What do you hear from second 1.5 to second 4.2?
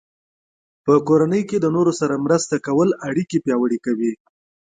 د نورو سره مرسته کول اړیکې پیاوړې کوي.